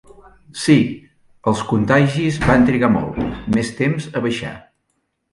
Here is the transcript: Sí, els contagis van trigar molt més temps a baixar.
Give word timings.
Sí, 0.59 0.75
els 1.51 1.59
contagis 1.71 2.39
van 2.45 2.65
trigar 2.69 2.89
molt 2.93 3.19
més 3.57 3.69
temps 3.81 4.09
a 4.21 4.23
baixar. 4.25 4.55